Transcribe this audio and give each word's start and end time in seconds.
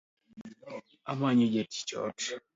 Amanyo 1.11 1.45
jatiij 1.53 1.91
ot 2.05 2.17